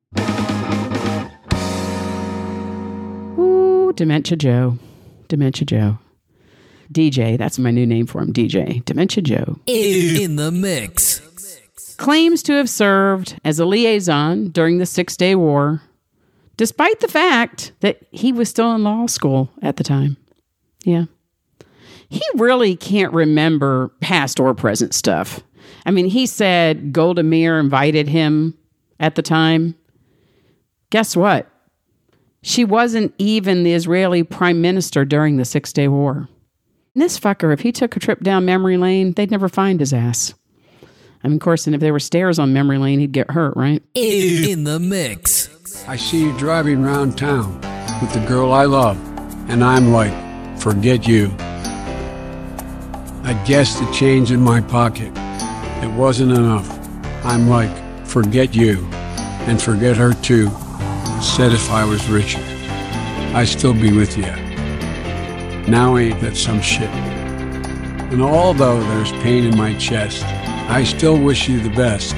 Ooh, 3.39 3.93
Dementia 3.95 4.37
Joe. 4.37 4.79
Dementia 5.29 5.67
Joe. 5.67 5.99
DJ, 6.93 7.37
that's 7.37 7.59
my 7.59 7.71
new 7.71 7.87
name 7.87 8.07
for 8.07 8.21
him, 8.23 8.33
DJ. 8.33 8.85
Dementia 8.85 9.23
Joe. 9.23 9.59
In 9.67 10.37
the 10.37 10.53
mix. 10.53 11.21
Claims 11.97 12.43
to 12.45 12.53
have 12.53 12.69
served 12.69 13.39
as 13.45 13.59
a 13.59 13.65
liaison 13.65 14.49
during 14.49 14.79
the 14.79 14.87
Six 14.87 15.17
Day 15.17 15.35
War 15.35 15.83
despite 16.57 17.01
the 17.01 17.09
fact 17.09 17.73
that 17.81 17.99
he 18.11 18.33
was 18.33 18.49
still 18.49 18.75
in 18.75 18.85
law 18.85 19.07
school 19.07 19.51
at 19.63 19.77
the 19.77 19.85
time. 19.85 20.17
Yeah. 20.85 21.05
He 22.15 22.23
really 22.37 22.77
can't 22.77 23.13
remember 23.13 23.89
past 24.01 24.39
or 24.39 24.55
present 24.55 24.95
stuff. 24.95 25.41
I 25.85 25.91
mean, 25.91 26.07
he 26.07 26.27
said 26.27 26.93
Golda 26.93 27.25
Meir 27.25 27.59
invited 27.59 28.07
him 28.07 28.57
at 29.01 29.17
the 29.17 29.23
time. 29.23 29.75
Guess 30.91 31.17
what? 31.17 31.51
She 32.41 32.65
wasn't 32.65 33.13
even 33.19 33.65
the 33.65 33.73
Israeli 33.73 34.23
prime 34.23 34.61
minister 34.61 35.05
during 35.05 35.39
the 35.39 35.45
Six 35.45 35.73
Day 35.73 35.89
War. 35.89 36.29
And 36.95 37.03
this 37.03 37.19
fucker, 37.19 37.53
if 37.53 37.61
he 37.61 37.73
took 37.73 37.97
a 37.97 38.01
trip 38.01 38.21
down 38.21 38.45
memory 38.45 38.77
lane, 38.77 39.15
they'd 39.15 39.33
never 39.33 39.49
find 39.49 39.81
his 39.81 39.93
ass. 39.93 40.35
I 41.25 41.27
mean, 41.27 41.39
of 41.39 41.41
course, 41.41 41.67
and 41.67 41.75
if 41.75 41.81
there 41.81 41.93
were 41.93 41.99
stairs 41.99 42.39
on 42.39 42.53
memory 42.53 42.79
lane, 42.79 43.01
he'd 43.01 43.11
get 43.11 43.33
hurt, 43.33 43.57
right? 43.57 43.83
In 43.95 44.63
the 44.63 44.79
mix. 44.79 45.49
I 45.89 45.97
see 45.97 46.23
you 46.23 46.39
driving 46.39 46.85
around 46.85 47.19
town 47.19 47.61
with 48.01 48.13
the 48.13 48.25
girl 48.29 48.53
I 48.53 48.67
love, 48.67 48.99
and 49.49 49.65
I'm 49.65 49.91
like, 49.91 50.13
forget 50.61 51.09
you. 51.09 51.35
I 53.27 53.33
guessed 53.47 53.81
the 53.81 53.91
change 53.91 54.31
in 54.33 54.41
my 54.41 54.61
pocket. 54.61 55.11
It 55.83 55.91
wasn't 55.91 56.33
enough. 56.33 56.69
I'm 57.25 57.49
like, 57.49 57.75
forget 58.07 58.55
you, 58.55 58.87
and 59.49 59.61
forget 59.61 59.97
her 59.97 60.13
too. 60.13 60.51
Said 61.23 61.53
if 61.53 61.71
I 61.71 61.87
was 61.87 62.07
richer, 62.11 62.43
I'd 63.35 63.49
still 63.49 63.73
be 63.73 63.97
with 63.97 64.19
you. 64.19 64.31
Now 65.67 65.97
ain't 65.97 66.21
that 66.21 66.37
some 66.37 66.61
shit? 66.61 66.91
And 68.13 68.21
although 68.21 68.79
there's 68.81 69.11
pain 69.13 69.45
in 69.45 69.57
my 69.57 69.73
chest, 69.79 70.23
I 70.69 70.85
still 70.85 71.19
wish 71.19 71.49
you 71.49 71.61
the 71.61 71.75
best. 71.75 72.15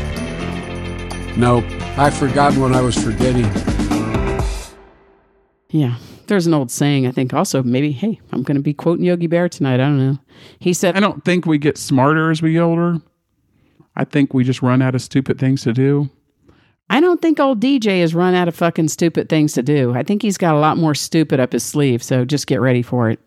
Nope, 1.38 1.64
I've 1.96 2.14
forgotten 2.14 2.60
what 2.60 2.72
I 2.72 2.80
was 2.80 2.96
forgetting. 2.96 3.44
Yeah. 5.70 5.98
There's 6.26 6.46
an 6.46 6.54
old 6.54 6.70
saying, 6.70 7.06
I 7.06 7.12
think 7.12 7.32
also, 7.32 7.62
maybe, 7.62 7.92
hey, 7.92 8.20
I'm 8.32 8.42
going 8.42 8.56
to 8.56 8.62
be 8.62 8.74
quoting 8.74 9.04
Yogi 9.04 9.26
Bear 9.26 9.48
tonight. 9.48 9.74
I 9.74 9.78
don't 9.78 9.98
know. 9.98 10.18
He 10.58 10.72
said, 10.72 10.96
I 10.96 11.00
don't 11.00 11.24
think 11.24 11.46
we 11.46 11.58
get 11.58 11.78
smarter 11.78 12.30
as 12.30 12.42
we 12.42 12.52
get 12.52 12.60
older. 12.60 12.98
I 13.94 14.04
think 14.04 14.34
we 14.34 14.44
just 14.44 14.62
run 14.62 14.82
out 14.82 14.94
of 14.94 15.02
stupid 15.02 15.38
things 15.38 15.62
to 15.62 15.72
do. 15.72 16.10
I 16.90 17.00
don't 17.00 17.20
think 17.20 17.40
old 17.40 17.60
DJ 17.60 18.00
has 18.00 18.14
run 18.14 18.34
out 18.34 18.48
of 18.48 18.54
fucking 18.54 18.88
stupid 18.88 19.28
things 19.28 19.54
to 19.54 19.62
do. 19.62 19.94
I 19.94 20.02
think 20.02 20.22
he's 20.22 20.38
got 20.38 20.54
a 20.54 20.58
lot 20.58 20.76
more 20.76 20.94
stupid 20.94 21.40
up 21.40 21.52
his 21.52 21.64
sleeve. 21.64 22.02
So 22.02 22.24
just 22.24 22.46
get 22.46 22.60
ready 22.60 22.82
for 22.82 23.10
it. 23.10 23.18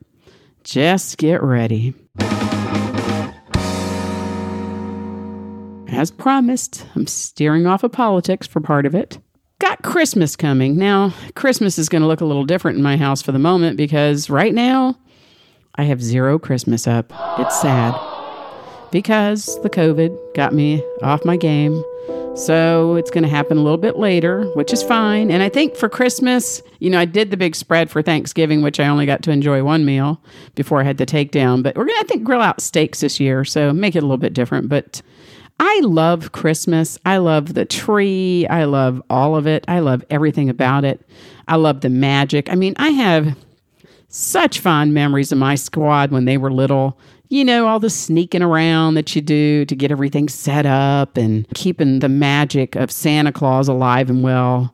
Just 0.63 1.17
get 1.17 1.41
ready. 1.41 1.93
As 5.91 6.11
promised, 6.11 6.85
I'm 6.95 7.07
steering 7.07 7.65
off 7.65 7.83
of 7.83 7.91
politics 7.91 8.47
for 8.47 8.61
part 8.61 8.85
of 8.85 8.95
it. 8.95 9.19
Got 9.69 9.83
Christmas 9.83 10.35
coming. 10.35 10.77
Now, 10.77 11.13
Christmas 11.35 11.77
is 11.77 11.89
going 11.89 12.01
to 12.01 12.07
look 12.07 12.21
a 12.21 12.25
little 12.25 12.43
different 12.43 12.77
in 12.77 12.83
my 12.83 12.97
house 12.97 13.21
for 13.21 13.31
the 13.31 13.37
moment 13.37 13.77
because 13.77 14.27
right 14.27 14.51
now 14.51 14.97
I 15.75 15.83
have 15.83 16.01
zero 16.01 16.39
Christmas 16.39 16.87
up. 16.87 17.13
It's 17.37 17.61
sad 17.61 17.93
because 18.91 19.61
the 19.61 19.69
COVID 19.69 20.33
got 20.33 20.55
me 20.55 20.83
off 21.03 21.23
my 21.23 21.37
game. 21.37 21.83
So 22.35 22.95
it's 22.95 23.11
going 23.11 23.23
to 23.23 23.29
happen 23.29 23.57
a 23.57 23.61
little 23.61 23.77
bit 23.77 23.97
later, 23.97 24.45
which 24.55 24.73
is 24.73 24.81
fine. 24.81 25.29
And 25.29 25.43
I 25.43 25.49
think 25.49 25.75
for 25.75 25.87
Christmas, 25.87 26.63
you 26.79 26.89
know, 26.89 26.99
I 26.99 27.05
did 27.05 27.29
the 27.29 27.37
big 27.37 27.55
spread 27.55 27.91
for 27.91 28.01
Thanksgiving, 28.01 28.63
which 28.63 28.79
I 28.79 28.87
only 28.87 29.05
got 29.05 29.21
to 29.21 29.31
enjoy 29.31 29.63
one 29.63 29.85
meal 29.85 30.19
before 30.55 30.81
I 30.81 30.83
had 30.83 30.97
to 30.97 31.05
take 31.05 31.29
down. 31.29 31.61
But 31.61 31.75
we're 31.75 31.85
going 31.85 31.99
to, 31.99 32.05
I 32.05 32.07
think, 32.07 32.23
grill 32.23 32.41
out 32.41 32.59
steaks 32.59 33.01
this 33.01 33.19
year. 33.19 33.45
So 33.45 33.71
make 33.71 33.95
it 33.95 33.99
a 33.99 34.01
little 34.01 34.17
bit 34.17 34.33
different. 34.33 34.67
But 34.67 35.03
I 35.59 35.81
love 35.83 36.31
Christmas. 36.31 36.97
I 37.05 37.17
love 37.17 37.53
the 37.53 37.65
tree. 37.65 38.47
I 38.47 38.63
love 38.63 39.01
all 39.09 39.35
of 39.35 39.45
it. 39.45 39.65
I 39.67 39.79
love 39.79 40.03
everything 40.09 40.49
about 40.49 40.85
it. 40.85 41.05
I 41.47 41.57
love 41.57 41.81
the 41.81 41.89
magic. 41.89 42.49
I 42.49 42.55
mean, 42.55 42.75
I 42.77 42.89
have 42.89 43.35
such 44.07 44.59
fond 44.59 44.93
memories 44.93 45.31
of 45.31 45.37
my 45.37 45.55
squad 45.55 46.11
when 46.11 46.25
they 46.25 46.37
were 46.37 46.51
little. 46.51 46.97
You 47.27 47.45
know, 47.45 47.67
all 47.67 47.79
the 47.79 47.89
sneaking 47.89 48.41
around 48.41 48.95
that 48.95 49.15
you 49.15 49.21
do 49.21 49.65
to 49.65 49.75
get 49.75 49.91
everything 49.91 50.29
set 50.29 50.65
up 50.65 51.15
and 51.17 51.47
keeping 51.53 51.99
the 51.99 52.09
magic 52.09 52.75
of 52.75 52.89
Santa 52.89 53.31
Claus 53.31 53.67
alive 53.67 54.09
and 54.09 54.23
well. 54.23 54.73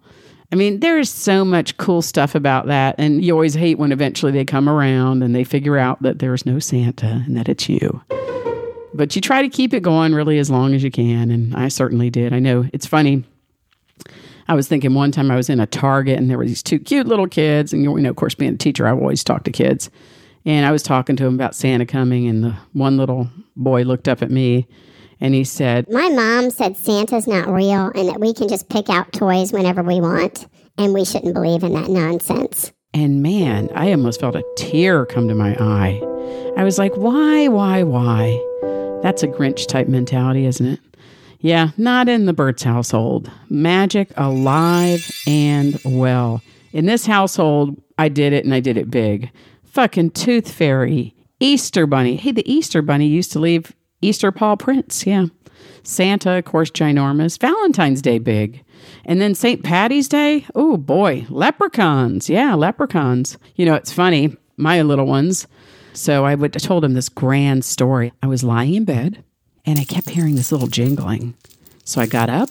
I 0.51 0.55
mean, 0.55 0.79
there's 0.79 1.09
so 1.09 1.43
much 1.43 1.75
cool 1.77 2.01
stuff 2.01 2.35
about 2.35 2.67
that. 2.67 2.95
And 2.97 3.25
you 3.25 3.33
always 3.33 3.55
hate 3.55 3.77
when 3.77 3.91
eventually 3.91 4.31
they 4.31 4.45
come 4.45 4.69
around 4.69 5.23
and 5.23 5.35
they 5.35 5.43
figure 5.43 5.77
out 5.77 6.01
that 6.03 6.19
there's 6.19 6.45
no 6.45 6.59
Santa 6.59 7.23
and 7.25 7.35
that 7.35 7.49
it's 7.49 7.67
you. 7.67 8.01
But 8.95 9.15
you 9.15 9.21
try 9.21 9.41
to 9.41 9.49
keep 9.49 9.73
it 9.73 9.83
going 9.83 10.13
really 10.13 10.39
as 10.39 10.49
long 10.49 10.73
as 10.73 10.83
you 10.83 10.91
can. 10.91 11.29
And 11.31 11.55
I 11.55 11.67
certainly 11.67 12.09
did. 12.09 12.33
I 12.33 12.39
know 12.39 12.65
it's 12.71 12.85
funny. 12.85 13.23
I 14.47 14.53
was 14.53 14.67
thinking 14.67 14.93
one 14.93 15.11
time 15.11 15.31
I 15.31 15.35
was 15.35 15.49
in 15.49 15.59
a 15.59 15.65
Target 15.65 16.17
and 16.17 16.29
there 16.29 16.37
were 16.37 16.45
these 16.45 16.63
two 16.63 16.79
cute 16.79 17.07
little 17.07 17.27
kids. 17.27 17.73
And, 17.73 17.83
you 17.83 17.93
know, 17.99 18.09
of 18.09 18.15
course, 18.15 18.35
being 18.35 18.53
a 18.53 18.57
teacher, 18.57 18.87
I 18.87 18.91
always 18.91 19.23
talk 19.23 19.43
to 19.45 19.51
kids. 19.51 19.89
And 20.45 20.65
I 20.65 20.71
was 20.71 20.83
talking 20.83 21.15
to 21.15 21.23
them 21.23 21.33
about 21.33 21.55
Santa 21.55 21.85
coming. 21.85 22.27
And 22.27 22.43
the 22.43 22.55
one 22.73 22.97
little 22.97 23.27
boy 23.55 23.83
looked 23.83 24.07
up 24.07 24.21
at 24.21 24.31
me 24.31 24.67
and 25.19 25.33
he 25.33 25.43
said, 25.43 25.89
My 25.89 26.09
mom 26.09 26.51
said 26.51 26.77
Santa's 26.77 27.27
not 27.27 27.47
real 27.47 27.91
and 27.95 28.07
that 28.09 28.19
we 28.19 28.33
can 28.33 28.47
just 28.47 28.69
pick 28.69 28.89
out 28.89 29.11
toys 29.11 29.51
whenever 29.51 29.81
we 29.81 30.01
want, 30.01 30.47
and 30.77 30.93
we 30.93 31.05
shouldn't 31.05 31.33
believe 31.33 31.63
in 31.63 31.73
that 31.73 31.89
nonsense. 31.89 32.71
And 32.93 33.21
man, 33.21 33.69
I 33.75 33.91
almost 33.91 34.21
felt 34.21 34.35
a 34.35 34.43
tear 34.57 35.05
come 35.05 35.27
to 35.27 35.35
my 35.35 35.55
eye. 35.59 36.01
I 36.57 36.63
was 36.63 36.77
like, 36.77 36.95
why, 36.95 37.47
why, 37.47 37.83
why? 37.83 38.41
That's 39.05 39.21
a 39.21 39.27
Grinch 39.27 39.67
type 39.67 39.87
mentality, 39.87 40.47
isn't 40.47 40.65
it? 40.65 40.79
Yeah, 41.39 41.69
not 41.77 42.09
in 42.09 42.25
the 42.25 42.33
Burts' 42.33 42.63
household. 42.63 43.29
Magic 43.51 44.09
alive 44.17 45.11
and 45.27 45.79
well. 45.85 46.41
In 46.73 46.87
this 46.87 47.05
household, 47.05 47.79
I 47.99 48.09
did 48.09 48.33
it 48.33 48.45
and 48.45 48.53
I 48.55 48.61
did 48.61 48.77
it 48.77 48.89
big. 48.89 49.29
Fucking 49.63 50.09
Tooth 50.09 50.51
Fairy, 50.51 51.13
Easter 51.39 51.85
Bunny. 51.85 52.15
Hey, 52.15 52.31
the 52.31 52.51
Easter 52.51 52.81
Bunny 52.81 53.05
used 53.05 53.31
to 53.33 53.39
leave 53.39 53.75
Easter 54.01 54.31
paw 54.31 54.55
prints. 54.55 55.05
Yeah. 55.05 55.27
Santa, 55.83 56.39
of 56.39 56.45
course, 56.45 56.71
ginormous. 56.71 57.39
Valentine's 57.39 58.01
Day, 58.01 58.17
big. 58.17 58.63
And 59.05 59.21
then 59.21 59.35
St. 59.35 59.63
Patty's 59.63 60.07
Day, 60.07 60.47
oh 60.55 60.77
boy, 60.77 61.27
leprechauns. 61.29 62.27
Yeah, 62.27 62.55
leprechauns. 62.55 63.37
You 63.53 63.67
know, 63.67 63.75
it's 63.75 63.93
funny, 63.93 64.35
my 64.57 64.81
little 64.81 65.05
ones. 65.05 65.45
So 65.95 66.25
I 66.25 66.35
would 66.35 66.55
I 66.55 66.59
told 66.59 66.83
him 66.83 66.93
this 66.93 67.09
grand 67.09 67.63
story. 67.63 68.11
I 68.21 68.27
was 68.27 68.43
lying 68.43 68.75
in 68.75 68.85
bed 68.85 69.23
and 69.65 69.79
I 69.79 69.85
kept 69.85 70.09
hearing 70.09 70.35
this 70.35 70.51
little 70.51 70.67
jingling. 70.67 71.35
So 71.83 72.01
I 72.01 72.05
got 72.05 72.29
up, 72.29 72.49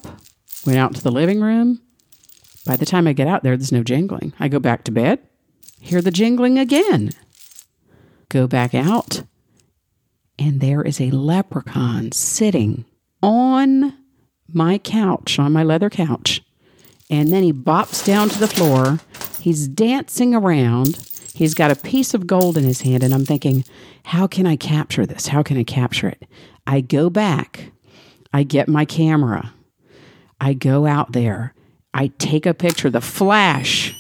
went 0.65 0.79
out 0.79 0.95
to 0.95 1.03
the 1.03 1.13
living 1.13 1.41
room. 1.41 1.81
By 2.65 2.77
the 2.77 2.87
time 2.87 3.07
I 3.07 3.13
get 3.13 3.29
out 3.29 3.43
there, 3.43 3.57
there's 3.57 3.73
no 3.73 3.83
jingling. 3.83 4.33
I 4.41 4.49
go 4.49 4.59
back 4.59 4.85
to 4.85 4.91
bed, 4.91 5.21
hear 5.79 6.01
the 6.01 6.11
jingling 6.11 6.59
again. 6.59 7.11
Go 8.31 8.47
back 8.47 8.75
out, 8.75 9.23
and 10.39 10.61
there 10.61 10.83
is 10.83 11.01
a 11.01 11.11
leprechaun 11.11 12.13
sitting 12.13 12.87
on 13.23 13.95
my 14.51 14.79
couch, 14.79 15.39
on 15.39 15.53
my 15.53 15.63
leather 15.63 15.91
couch. 15.91 16.43
And 17.11 17.31
then 17.31 17.43
he 17.43 17.53
bops 17.53 18.05
down 18.05 18.31
to 18.31 18.39
the 18.39 18.49
floor. 18.49 19.01
He's 19.41 19.69
dancing 19.69 20.35
around. 20.35 20.97
He's 21.35 21.55
got 21.55 21.73
a 21.73 21.77
piece 21.77 22.15
of 22.15 22.29
gold 22.29 22.57
in 22.57 22.65
his 22.65 22.83
hand. 22.83 23.03
And 23.03 23.13
I'm 23.13 23.27
thinking, 23.27 23.65
how 24.05 24.27
can 24.27 24.47
I 24.47 24.57
capture 24.57 25.05
this? 25.05 25.27
How 25.27 25.43
can 25.43 25.59
I 25.59 25.65
capture 25.65 26.09
it? 26.09 26.27
I 26.67 26.81
go 26.81 27.11
back. 27.11 27.73
I 28.33 28.45
get 28.45 28.69
my 28.69 28.85
camera. 28.85 29.53
I 30.41 30.55
go 30.55 30.87
out 30.87 31.13
there. 31.13 31.53
I 31.93 32.09
take 32.19 32.47
a 32.47 32.55
picture. 32.55 32.89
The 32.89 33.01
flash 33.01 33.95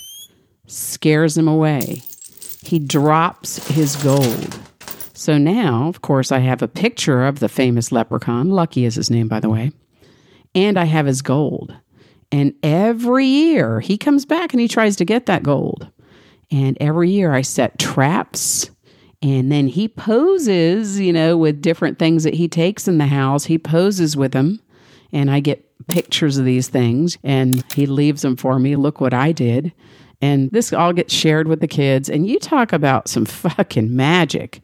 scares 0.66 1.36
him 1.36 1.48
away. 1.48 2.02
He 2.62 2.78
drops 2.78 3.66
his 3.68 3.96
gold. 3.96 4.58
So 5.12 5.36
now, 5.36 5.88
of 5.88 6.02
course, 6.02 6.30
I 6.30 6.38
have 6.38 6.62
a 6.62 6.68
picture 6.68 7.26
of 7.26 7.40
the 7.40 7.48
famous 7.48 7.90
leprechaun. 7.90 8.50
Lucky 8.50 8.84
is 8.84 8.94
his 8.94 9.10
name, 9.10 9.28
by 9.28 9.40
the 9.40 9.50
way. 9.50 9.72
And 10.54 10.78
I 10.78 10.84
have 10.84 11.06
his 11.06 11.22
gold. 11.22 11.74
And 12.30 12.54
every 12.62 13.26
year 13.26 13.80
he 13.80 13.98
comes 13.98 14.24
back 14.24 14.52
and 14.52 14.60
he 14.60 14.68
tries 14.68 14.96
to 14.96 15.04
get 15.04 15.26
that 15.26 15.42
gold. 15.42 15.88
And 16.54 16.78
every 16.80 17.10
year 17.10 17.34
I 17.34 17.42
set 17.42 17.80
traps. 17.80 18.70
And 19.20 19.50
then 19.50 19.66
he 19.66 19.88
poses, 19.88 21.00
you 21.00 21.12
know, 21.12 21.36
with 21.36 21.60
different 21.60 21.98
things 21.98 22.22
that 22.22 22.34
he 22.34 22.46
takes 22.46 22.86
in 22.86 22.98
the 22.98 23.08
house. 23.08 23.46
He 23.46 23.58
poses 23.58 24.16
with 24.16 24.30
them. 24.30 24.60
And 25.12 25.32
I 25.32 25.40
get 25.40 25.68
pictures 25.88 26.38
of 26.38 26.44
these 26.44 26.68
things. 26.68 27.18
And 27.24 27.64
he 27.74 27.86
leaves 27.86 28.22
them 28.22 28.36
for 28.36 28.60
me. 28.60 28.76
Look 28.76 29.00
what 29.00 29.12
I 29.12 29.32
did. 29.32 29.72
And 30.22 30.48
this 30.52 30.72
all 30.72 30.92
gets 30.92 31.12
shared 31.12 31.48
with 31.48 31.58
the 31.58 31.66
kids. 31.66 32.08
And 32.08 32.24
you 32.24 32.38
talk 32.38 32.72
about 32.72 33.08
some 33.08 33.24
fucking 33.24 33.94
magic. 33.94 34.62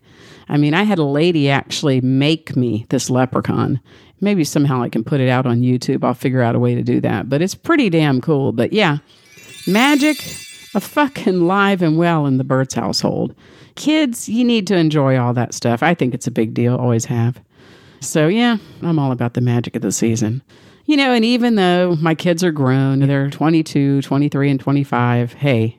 I 0.48 0.58
mean, 0.58 0.74
I 0.74 0.84
had 0.84 1.00
a 1.00 1.04
lady 1.04 1.50
actually 1.50 2.00
make 2.00 2.54
me 2.54 2.86
this 2.90 3.10
leprechaun. 3.10 3.80
Maybe 4.20 4.44
somehow 4.44 4.80
I 4.80 4.90
can 4.90 5.02
put 5.02 5.20
it 5.20 5.28
out 5.28 5.44
on 5.44 5.62
YouTube. 5.62 6.04
I'll 6.04 6.14
figure 6.14 6.42
out 6.42 6.54
a 6.54 6.60
way 6.60 6.76
to 6.76 6.82
do 6.82 7.00
that. 7.00 7.28
But 7.28 7.42
it's 7.42 7.56
pretty 7.56 7.90
damn 7.90 8.20
cool. 8.20 8.52
But 8.52 8.72
yeah, 8.72 8.98
magic, 9.66 10.18
a 10.74 10.80
fucking 10.80 11.46
live 11.46 11.82
and 11.82 11.96
well 11.96 12.26
in 12.26 12.38
the 12.38 12.44
Burts' 12.44 12.74
household. 12.74 13.34
Kids, 13.74 14.28
you 14.28 14.44
need 14.44 14.66
to 14.68 14.76
enjoy 14.76 15.18
all 15.18 15.32
that 15.34 15.54
stuff. 15.54 15.82
I 15.82 15.94
think 15.94 16.14
it's 16.14 16.26
a 16.26 16.32
big 16.32 16.54
deal, 16.54 16.76
always 16.76 17.04
have. 17.06 17.40
So 18.00 18.28
yeah, 18.28 18.56
I'm 18.82 18.98
all 18.98 19.12
about 19.12 19.34
the 19.34 19.40
magic 19.40 19.76
of 19.76 19.82
the 19.82 19.92
season. 19.92 20.42
You 20.86 20.96
know, 20.96 21.12
and 21.12 21.24
even 21.24 21.54
though 21.54 21.96
my 22.00 22.14
kids 22.14 22.42
are 22.42 22.50
grown, 22.50 23.00
they're 23.00 23.30
22, 23.30 24.02
23, 24.02 24.50
and 24.50 24.58
25, 24.58 25.34
hey, 25.34 25.78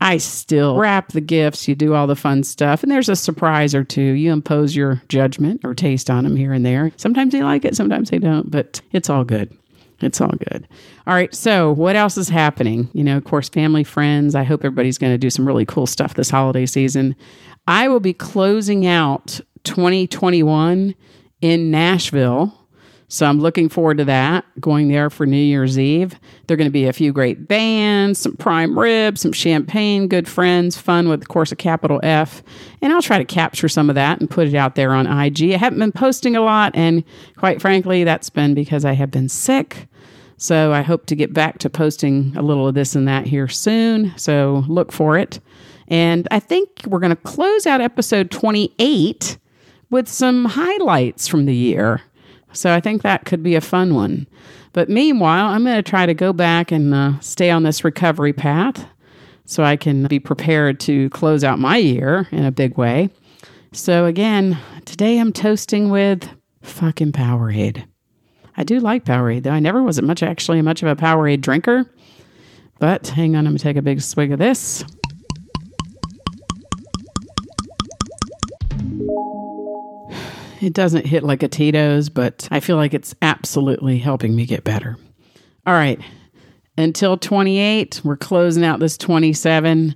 I 0.00 0.18
still 0.18 0.76
wrap 0.76 1.08
the 1.08 1.20
gifts, 1.20 1.66
you 1.66 1.74
do 1.74 1.94
all 1.94 2.06
the 2.06 2.14
fun 2.14 2.44
stuff, 2.44 2.82
and 2.82 2.92
there's 2.92 3.08
a 3.08 3.16
surprise 3.16 3.74
or 3.74 3.82
two. 3.82 4.00
You 4.00 4.32
impose 4.32 4.76
your 4.76 5.02
judgment 5.08 5.62
or 5.64 5.74
taste 5.74 6.08
on 6.08 6.22
them 6.22 6.36
here 6.36 6.52
and 6.52 6.64
there. 6.64 6.92
Sometimes 6.96 7.32
they 7.32 7.42
like 7.42 7.64
it, 7.64 7.74
sometimes 7.74 8.10
they 8.10 8.18
don't, 8.18 8.48
but 8.48 8.80
it's 8.92 9.10
all 9.10 9.24
good. 9.24 9.56
It's 10.00 10.20
all 10.20 10.32
good. 10.50 10.68
All 11.06 11.14
right. 11.14 11.34
So, 11.34 11.72
what 11.72 11.96
else 11.96 12.16
is 12.16 12.28
happening? 12.28 12.88
You 12.92 13.02
know, 13.02 13.16
of 13.16 13.24
course, 13.24 13.48
family, 13.48 13.84
friends. 13.84 14.34
I 14.34 14.44
hope 14.44 14.60
everybody's 14.60 14.98
going 14.98 15.12
to 15.12 15.18
do 15.18 15.30
some 15.30 15.46
really 15.46 15.66
cool 15.66 15.86
stuff 15.86 16.14
this 16.14 16.30
holiday 16.30 16.66
season. 16.66 17.16
I 17.66 17.88
will 17.88 18.00
be 18.00 18.12
closing 18.12 18.86
out 18.86 19.40
2021 19.64 20.94
in 21.40 21.70
Nashville. 21.70 22.57
So, 23.10 23.26
I'm 23.26 23.40
looking 23.40 23.70
forward 23.70 23.98
to 23.98 24.04
that, 24.04 24.44
going 24.60 24.88
there 24.88 25.08
for 25.08 25.24
New 25.24 25.36
Year's 25.36 25.78
Eve. 25.78 26.18
There 26.46 26.54
are 26.54 26.58
going 26.58 26.68
to 26.68 26.72
be 26.72 26.86
a 26.86 26.92
few 26.92 27.12
great 27.12 27.48
bands, 27.48 28.18
some 28.18 28.36
prime 28.36 28.78
ribs, 28.78 29.22
some 29.22 29.32
champagne, 29.32 30.08
good 30.08 30.28
friends, 30.28 30.76
fun 30.76 31.08
with, 31.08 31.22
of 31.22 31.28
course, 31.28 31.50
a 31.50 31.56
capital 31.56 32.00
F. 32.02 32.42
And 32.82 32.92
I'll 32.92 33.00
try 33.00 33.16
to 33.16 33.24
capture 33.24 33.68
some 33.68 33.88
of 33.88 33.94
that 33.94 34.20
and 34.20 34.28
put 34.28 34.46
it 34.46 34.54
out 34.54 34.74
there 34.74 34.92
on 34.92 35.06
IG. 35.06 35.52
I 35.52 35.56
haven't 35.56 35.78
been 35.78 35.92
posting 35.92 36.36
a 36.36 36.42
lot. 36.42 36.72
And 36.74 37.02
quite 37.36 37.62
frankly, 37.62 38.04
that's 38.04 38.28
been 38.28 38.52
because 38.52 38.84
I 38.84 38.92
have 38.92 39.10
been 39.10 39.30
sick. 39.30 39.88
So 40.36 40.72
I 40.72 40.82
hope 40.82 41.06
to 41.06 41.16
get 41.16 41.32
back 41.32 41.58
to 41.58 41.70
posting 41.70 42.32
a 42.36 42.42
little 42.42 42.68
of 42.68 42.74
this 42.74 42.94
and 42.94 43.08
that 43.08 43.26
here 43.26 43.48
soon. 43.48 44.12
So 44.16 44.64
look 44.68 44.92
for 44.92 45.18
it. 45.18 45.40
And 45.88 46.28
I 46.30 46.38
think 46.40 46.82
we're 46.86 47.00
going 47.00 47.10
to 47.10 47.16
close 47.16 47.66
out 47.66 47.80
episode 47.80 48.30
28 48.30 49.38
with 49.90 50.08
some 50.08 50.44
highlights 50.44 51.26
from 51.26 51.46
the 51.46 51.54
year. 51.54 52.02
So 52.52 52.74
I 52.74 52.80
think 52.80 53.02
that 53.02 53.24
could 53.24 53.42
be 53.42 53.54
a 53.54 53.60
fun 53.60 53.94
one. 53.94 54.26
But 54.72 54.88
meanwhile, 54.88 55.46
I'm 55.46 55.64
going 55.64 55.76
to 55.76 55.82
try 55.82 56.06
to 56.06 56.14
go 56.14 56.32
back 56.32 56.72
and 56.72 56.94
uh, 56.94 57.20
stay 57.20 57.50
on 57.50 57.62
this 57.62 57.84
recovery 57.84 58.32
path 58.32 58.86
so 59.44 59.64
I 59.64 59.76
can 59.76 60.06
be 60.06 60.18
prepared 60.18 60.78
to 60.80 61.08
close 61.10 61.42
out 61.42 61.58
my 61.58 61.76
year 61.78 62.28
in 62.30 62.44
a 62.44 62.52
big 62.52 62.76
way. 62.76 63.10
So 63.72 64.06
again, 64.06 64.58
today 64.84 65.18
I'm 65.18 65.32
toasting 65.32 65.90
with 65.90 66.28
fucking 66.62 67.12
Powerade. 67.12 67.84
I 68.56 68.64
do 68.64 68.80
like 68.80 69.04
Powerade, 69.04 69.44
though. 69.44 69.50
I 69.50 69.60
never 69.60 69.82
was 69.82 70.00
much 70.02 70.22
actually 70.22 70.60
much 70.62 70.82
of 70.82 70.88
a 70.88 70.96
Powerade 70.96 71.40
drinker. 71.40 71.90
But 72.78 73.08
hang 73.08 73.36
on, 73.36 73.46
I'm 73.46 73.52
gonna 73.52 73.58
take 73.58 73.76
a 73.76 73.82
big 73.82 74.00
swig 74.00 74.32
of 74.32 74.38
this. 74.38 74.84
It 80.60 80.72
doesn't 80.72 81.06
hit 81.06 81.22
like 81.22 81.42
a 81.42 81.48
Tito's, 81.48 82.08
but 82.08 82.48
I 82.50 82.60
feel 82.60 82.76
like 82.76 82.94
it's 82.94 83.14
absolutely 83.22 83.98
helping 83.98 84.34
me 84.34 84.44
get 84.46 84.64
better. 84.64 84.96
All 85.66 85.74
right. 85.74 86.00
Until 86.76 87.16
28, 87.16 88.02
we're 88.04 88.16
closing 88.16 88.64
out 88.64 88.80
this 88.80 88.96
27. 88.96 89.94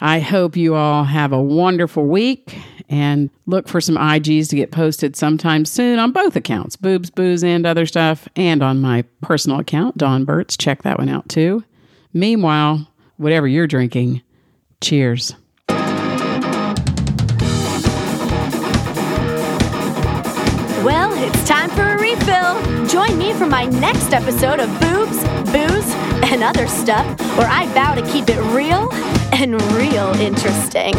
I 0.00 0.20
hope 0.20 0.56
you 0.56 0.74
all 0.74 1.04
have 1.04 1.32
a 1.32 1.42
wonderful 1.42 2.06
week 2.06 2.56
and 2.88 3.30
look 3.46 3.68
for 3.68 3.80
some 3.80 3.96
IGs 3.96 4.48
to 4.50 4.56
get 4.56 4.70
posted 4.70 5.16
sometime 5.16 5.64
soon 5.64 5.98
on 5.98 6.12
both 6.12 6.36
accounts, 6.36 6.76
Boobs, 6.76 7.10
Booze, 7.10 7.42
and 7.42 7.64
other 7.66 7.86
stuff, 7.86 8.28
and 8.36 8.62
on 8.62 8.80
my 8.80 9.02
personal 9.22 9.60
account, 9.60 9.96
Dawn 9.96 10.24
Burts. 10.24 10.56
Check 10.56 10.82
that 10.82 10.98
one 10.98 11.08
out 11.08 11.28
too. 11.28 11.64
Meanwhile, 12.12 12.88
whatever 13.16 13.48
you're 13.48 13.66
drinking, 13.66 14.22
cheers. 14.80 15.34
It's 21.16 21.48
time 21.48 21.70
for 21.70 21.82
a 21.82 21.98
refill. 21.98 22.86
Join 22.86 23.16
me 23.18 23.32
for 23.32 23.46
my 23.46 23.66
next 23.66 24.12
episode 24.12 24.60
of 24.60 24.68
Boobs, 24.80 25.22
Booze, 25.52 25.94
and 26.30 26.42
Other 26.42 26.66
Stuff, 26.66 27.06
where 27.38 27.48
I 27.48 27.66
vow 27.74 27.94
to 27.94 28.02
keep 28.10 28.28
it 28.28 28.40
real 28.54 28.88
and 29.32 29.60
real 29.72 30.08
interesting. 30.20 30.94